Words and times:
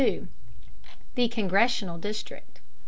THE 1.13 1.27
CONGRESSIONAL 1.27 1.99
DISTRICT. 1.99 2.59